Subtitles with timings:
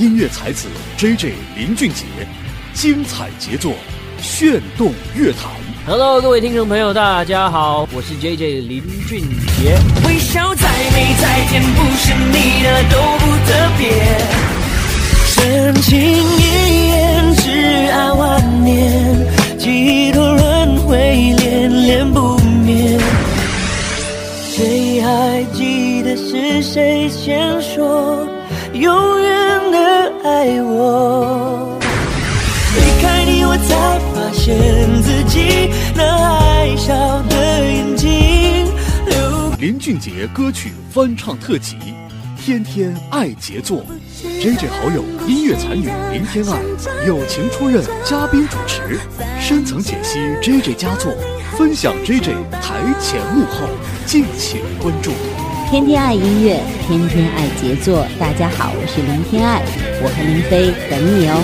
[0.00, 0.66] 音乐才子
[0.96, 2.06] J J 林俊杰，
[2.72, 3.74] 精彩杰作，
[4.22, 5.50] 炫动乐坛。
[5.86, 9.20] Hello，各位听众朋友，大家好，我是 J J 林俊
[9.58, 9.76] 杰。
[10.06, 13.92] 微笑再美再甜，不是你的都不特别。
[15.26, 20.96] 深情一眼，挚爱万年，几多轮回，
[21.36, 22.98] 恋恋不眠。
[24.50, 28.26] 谁还记得是谁先说
[28.72, 29.19] 永远的
[30.40, 31.78] 爱我？
[32.74, 34.56] 离开你，我才发现
[35.02, 36.02] 自己那
[36.38, 36.94] 爱笑
[37.28, 38.08] 的眼睛。
[39.58, 41.76] 林俊杰歌曲翻唱特辑，
[42.38, 43.84] 天天爱杰作。
[44.22, 46.58] J J 好友音乐才女林天爱
[47.06, 48.98] 友情出任嘉宾主持，
[49.38, 51.12] 深层解析 J J 佳作，
[51.58, 53.68] 分享 J J 台前幕后，
[54.06, 55.10] 敬请关注。
[55.70, 58.04] 天天爱音乐，天天爱杰作。
[58.18, 59.62] 大家好，我是林天爱，
[60.02, 61.40] 我和林飞等你哦。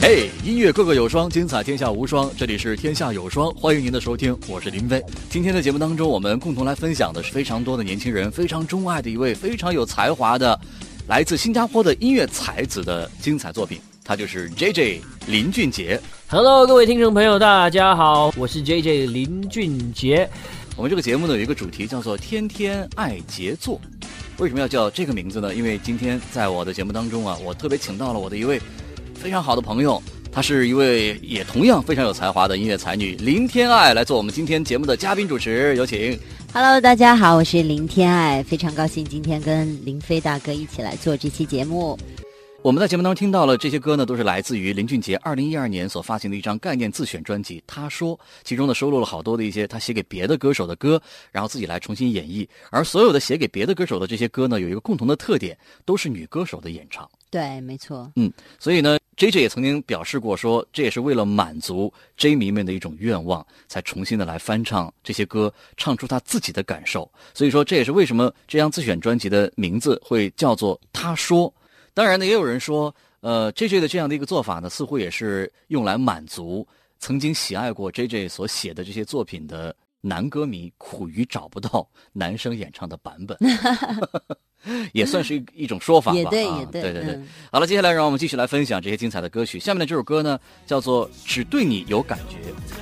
[0.00, 2.30] 嘿、音乐个个有双，精彩天下无双。
[2.34, 5.04] 这里是天下有双，欢迎您的收听，我是林飞。
[5.28, 10.58] 今天的节目当中，我们共同来分享的是非常多的年轻人非常钟爱的一位非常有才华的，
[11.08, 16.00] 来自新加坡的音乐才子的精彩作品，他就是 J J 林俊杰。
[16.34, 20.28] Hello，各位听众朋友，大家好，我是 J J 林俊杰。
[20.74, 23.80] 我们这个节目呢有一个主题叫做“天天爱杰作”，
[24.38, 25.54] 为什么要叫这个名字呢？
[25.54, 28.60] 因为今天在我的节目当中啊，我特别请到了我的一位
[29.14, 36.18] 非常好的朋友，她是一位也同样非常有才华的音乐才女林天爱，来做我们今天节目的嘉宾主持，有请。
[36.52, 41.96] Hello，大家好，我是林天爱，非常高兴今天跟林飞大哥一起来做这期节目。
[42.64, 50.98] 我们在节目当中听到了这些歌呢，都是来自于林俊杰二零一二年所发行的一张概念自选专辑《他说》，其中呢收录了好多的一些他写给别的歌手的歌，
[51.30, 52.48] 然后自己来重新演绎。
[52.70, 57.06] 而所有的写给别的歌手的这些歌呢，有一个共同的特点，都是女歌手的演唱。
[57.28, 67.12] 对，没错，嗯，所以呢，J J 也曾经表示过说，这也是为了满足 J 迷们的一种愿望，才重新的来翻唱这些歌，唱出他自己的感受。
[67.34, 71.46] 所以说，这也是为什么这张自选专辑的名字会叫做《他说》。
[71.94, 76.66] 当然呢，也有人说，呃，J J 的这样的一个做法呢，似乎也是用来满足
[76.98, 83.38] 曾经喜爱过 J J 所写的这些作品的男歌迷苦于找不到男生演唱的版本，
[84.92, 86.18] 也算是一一种说法吧。
[86.18, 89.58] 也对啊也对对对对嗯好了，接下来让我们继续来分享这些精彩的歌曲。
[89.60, 92.36] 下面的这首歌呢，叫做《只对你有感觉》，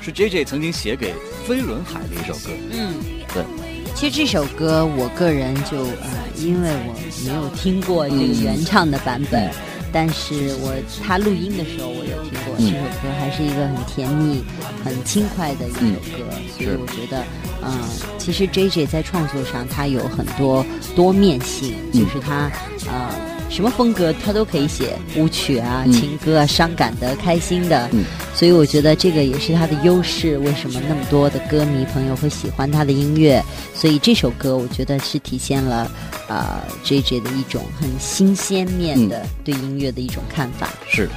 [0.04, 1.14] 是 J J 曾经写给
[1.46, 2.50] 飞轮海的一首歌。
[2.72, 2.94] 嗯，
[3.34, 3.71] 对。
[3.94, 6.94] 其实这首歌，我个人就呃，因为我
[7.24, 9.48] 没有听过这个原唱的版本，
[9.92, 12.66] 但是我他录音的时候我有听过、嗯。
[12.66, 14.42] 这首歌，还是一个很甜蜜、
[14.82, 15.78] 很轻快的一首
[16.18, 16.24] 歌，
[16.56, 17.22] 所以我觉得，
[17.62, 17.78] 嗯、
[18.18, 20.66] 其实 J J 在创作上他有很多
[20.96, 22.00] 多面性，嗯。
[22.00, 22.50] 就是他
[22.90, 23.08] 呃
[23.52, 28.02] 什么风格他都可以写，舞曲啊、嗯情歌啊、伤感的、开心的，嗯
[28.34, 30.38] 所以我觉得这个也是他的优势。
[30.38, 33.44] 为什么那么多的歌迷朋友会喜欢他的音乐？
[33.74, 35.90] 所以这首歌我觉得是体现了
[36.28, 40.70] 呃 J J 的一种很新鲜面的对音乐的一种看法。
[40.88, 41.12] 是的，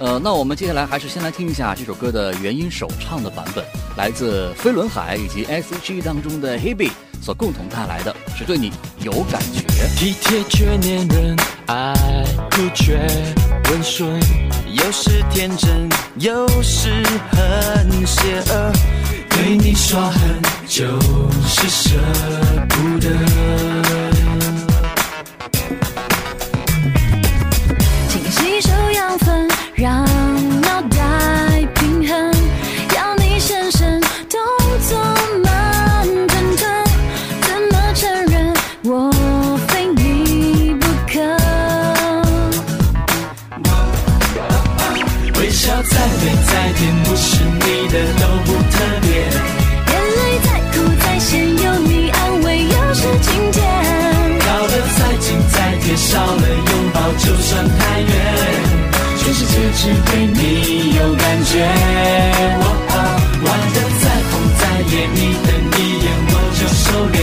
[0.00, 3.64] 呃，那我们接下来还是先来听一下这首歌的原音首唱的版本，
[3.96, 6.90] 来自飞轮海以及 S H E 当中的 Hebe
[7.22, 8.70] 所共同带来的，是对你
[9.02, 9.62] 有感觉。
[9.96, 11.36] 体贴却黏人，
[11.70, 11.94] 爱
[12.50, 12.98] 哭却
[13.70, 14.20] 温顺，
[14.72, 16.90] 有时天真，有时
[17.30, 18.72] 很邪恶。
[19.28, 20.20] 对你耍狠，
[20.66, 20.84] 就
[21.46, 21.96] 是舍
[22.68, 23.69] 不得。
[65.14, 67.18] 你的一眼我就收敛。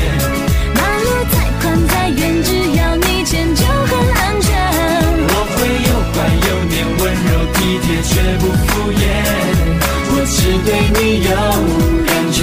[0.77, 4.47] 马路再宽再远，只要你牵就很安全。
[5.29, 5.55] 我会
[5.87, 9.01] 又乖又黏，温柔体贴却不敷衍。
[10.09, 11.29] 我只对你有
[12.05, 12.39] 感觉。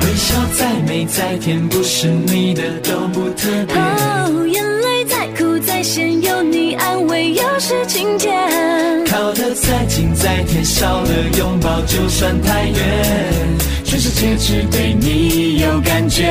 [0.00, 2.43] 微笑再美再甜，不是你
[10.84, 11.08] 到了
[11.38, 12.76] 拥抱就算太远
[13.84, 16.24] 全世界只对你有感觉。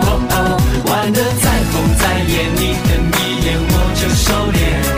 [0.00, 4.97] 喔哦玩的再疯再野你瞪一眼我就收敛。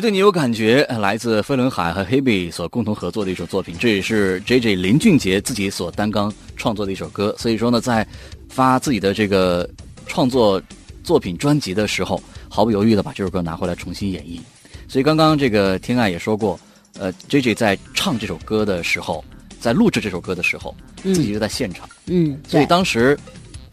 [0.00, 7.32] 有感觉，呃来自飞轮海和 Hebe 所共同合作的一首作品，这也是 JJ 林俊杰自己所担纲创作的一首歌。
[7.38, 8.04] 所以说呢，在
[8.48, 9.68] 发自己的这个
[10.06, 10.60] 创作
[11.04, 14.40] 作品专辑的时候，毫不犹豫的把这首歌拿回来重新演绎。
[14.88, 16.58] 所以刚刚这个天爱也说过，
[16.98, 19.24] 呃，JJ 在唱这首歌的时候，
[19.60, 21.88] 在录制这首歌的时候，自己就在现场。
[22.06, 23.16] 嗯，所以当时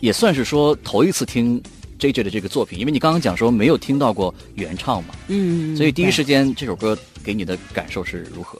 [0.02, 1.60] 也算是说头一次听
[2.02, 8.60] JJ 的这个作品，因为你刚刚讲说没有听到过原唱嘛，嗯，所以第一时间这首歌给你的感受是如何？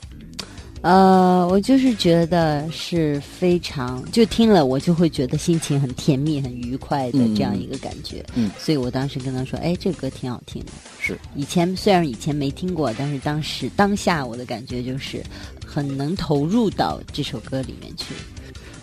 [0.82, 8.24] 呃，我就是觉得是非常，就听了我就会觉得心情很甜蜜、很愉快的嗯这样一个感觉。
[8.34, 10.72] 嗯所以我当时跟他说：“哎，这个歌挺好听的。
[11.00, 15.22] 是，以前虽然以前没听过，但是当时当下我的感觉就是
[15.64, 18.06] 很能投入到这首歌里面去。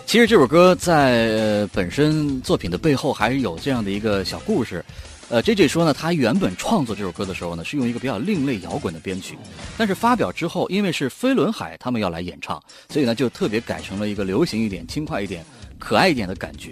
[0.10, 4.84] 其实这首歌在、呃本身作品的背后还是有这样的一个小故事。
[5.30, 9.38] 呃，J J 说呢，他原本创作这首歌的时候呢，是用一个比较另类摇滚的编曲，
[9.78, 12.60] 但是发表之后，因为是飞轮海他们要来演唱，
[12.90, 15.46] 所以呢就特别改成了一个流行一点、轻快一点、
[15.78, 16.72] 可爱一点的感觉。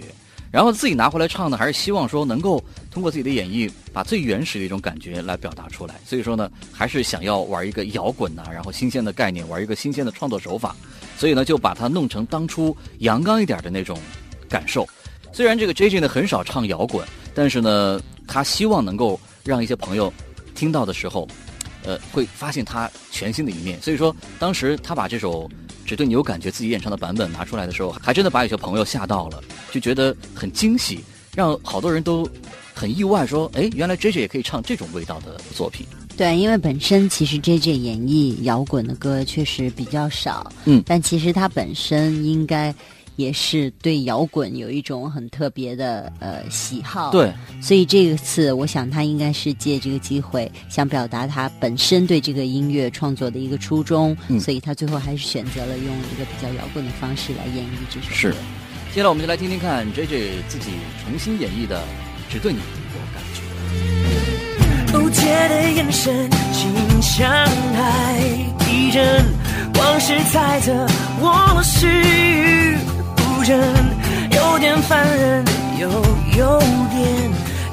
[0.50, 5.94] 然后自己拿回来唱呢，还是希望说能够通过自己的演绎，把最原始的一种感觉来表达出来。
[6.06, 10.74] 所以说呢，还是想要玩一个摇滚呐、然后新鲜的概念，玩一个新鲜的创作手法。
[11.16, 13.98] 所以呢，就把它弄成当初阳刚一点的那种
[14.48, 14.88] 感受。
[15.32, 20.12] 虽然这个 J J 呢很少唱摇滚，但是呢，他希望能够让一些朋友
[20.54, 21.28] 听到的时候，
[21.88, 23.80] 呃，会发现他全新的一面。
[23.80, 25.48] 所以说，当时他把这首
[25.86, 29.42] 《只对你有感觉》自己演唱的版本拿出来的时候，还真的把有些朋友吓到了，
[29.72, 31.00] 就觉得很惊喜，
[31.34, 32.28] 让好多人都
[32.74, 35.86] 很意外，说，哎，原来 J J 也可以唱这种味道的作品。
[36.14, 42.74] 对，因为本身其实 J J 演绎摇滚的歌确实比较少，嗯但其实他本身应该
[43.18, 47.10] 也是对摇滚有一种很特别的呃喜好。
[47.10, 58.14] 对，所以这一次我想他应该是借这个机会，想表达他本身对这个音乐创作的一个初衷，嗯所以他最后还是选择了用一个比较摇滚的方式来演绎这首歌。
[58.14, 58.30] 是
[58.94, 60.70] 接下来我们就来听听看 J J 自己
[61.04, 61.76] 重新演绎的
[62.32, 63.42] 《只对你有感觉》。
[64.92, 66.72] 不解的眼神，心
[67.02, 67.28] 像
[67.74, 68.18] 海
[68.60, 69.24] 地震，
[69.74, 70.72] 往事猜测
[71.20, 71.86] 我是
[73.48, 73.58] 真，
[74.32, 75.42] 有点烦人，
[75.80, 75.88] 又
[76.36, 77.00] 有点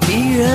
[0.07, 0.48] 迷人。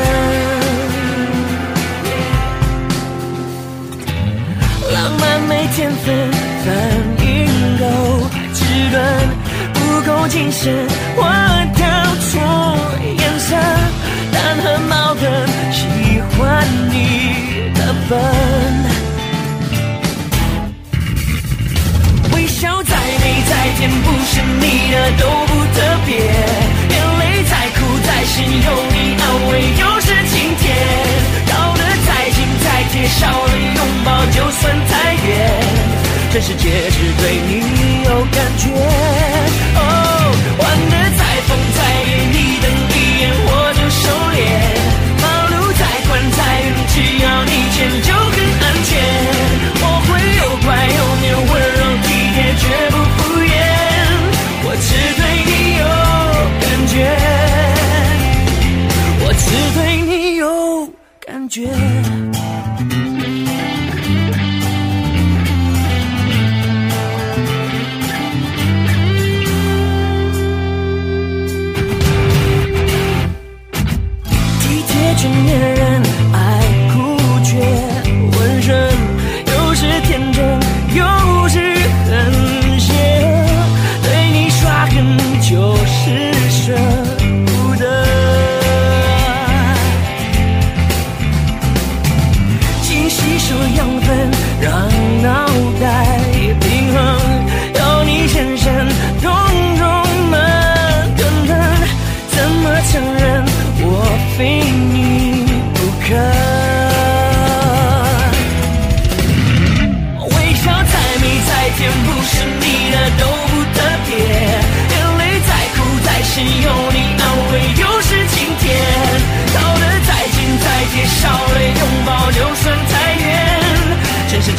[4.95, 6.31] 浪漫没天分，
[6.65, 6.67] 反
[7.23, 7.29] 应
[7.77, 7.85] 够
[8.55, 8.99] 迟钝，
[9.75, 9.79] 不
[10.11, 10.73] 够谨慎，
[11.17, 11.21] 我
[24.31, 26.17] 是你的都不特别。
[26.17, 29.51] 眼泪再苦再咸，有你安慰
[29.81, 30.65] 又是晴天。
[31.51, 35.29] 靠的再近再贴，少了拥抱就算太远。
[36.33, 39.10] 这世界只对你有感觉。
[61.51, 62.20] 觉。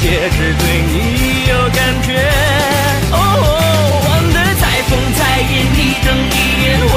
[0.04, 2.10] 也只对你有感觉。
[3.12, 3.16] 哦，
[4.08, 6.96] 玩得再疯再野，你瞪一眼我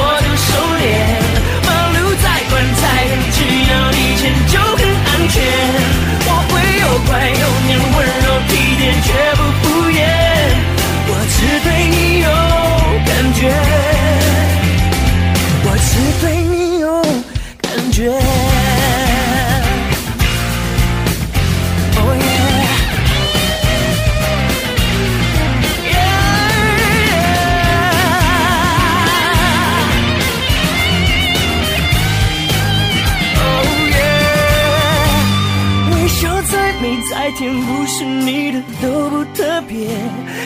[36.51, 39.87] 再美再甜不是你的都不特别，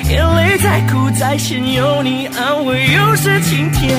[0.09, 3.97] 眼泪再苦再咸，有你安慰又是晴天。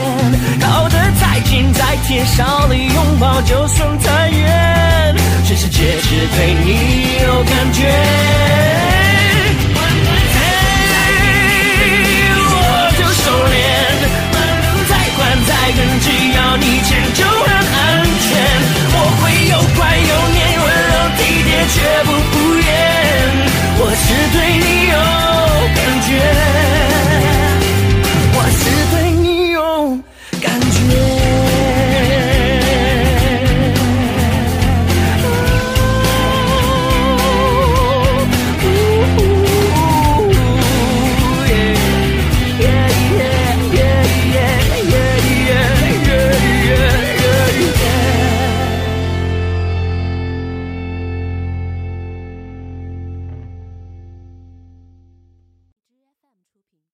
[0.61, 5.17] 靠得再近再贴，少了拥抱就算太远。
[5.45, 8.90] 全世界只对你有感觉。